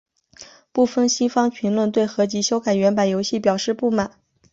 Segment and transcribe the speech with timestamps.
[0.71, 4.17] 部分西方评论对合辑修改原版游戏表示不满。